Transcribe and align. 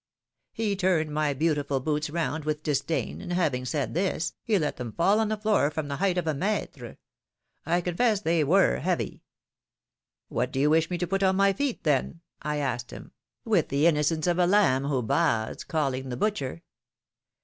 '^He 0.57 0.79
turned 0.79 1.11
my 1.13 1.31
beautiful 1.35 1.79
boots 1.79 2.09
round 2.09 2.43
with 2.43 2.63
disdain. 2.63 3.19
124 3.19 3.19
PHILOMjfcNE^S 3.19 3.35
MARRIAGES. 3.37 3.51
and 3.51 3.53
having 3.53 3.65
said 3.65 3.93
this, 3.93 4.33
he 4.43 4.57
let 4.57 4.77
them 4.77 4.91
fall 4.93 5.19
on 5.19 5.27
the 5.27 5.37
floor 5.37 5.69
from 5.69 5.89
the 5.89 5.97
height 5.97 6.17
of 6.17 6.25
a 6.25 6.33
mUre, 6.33 6.97
I 7.67 7.81
confess 7.81 8.19
they 8.21 8.43
were 8.43 8.77
heavy. 8.79 9.21
^^MVhat 10.31 10.51
do 10.51 10.59
you 10.59 10.69
wish 10.71 10.89
me 10.89 10.97
to 10.97 11.05
put 11.05 11.21
on 11.21 11.35
my 11.35 11.53
feet, 11.53 11.83
then?^ 11.83 12.21
I 12.41 12.57
asked 12.57 12.89
him, 12.89 13.11
with 13.45 13.69
the 13.69 13.85
innocence 13.85 14.25
of 14.25 14.39
a 14.39 14.47
lamb 14.47 14.85
who 14.85 15.03
baas, 15.03 15.63
calling 15.63 16.09
the 16.09 16.17
butcher. 16.17 16.63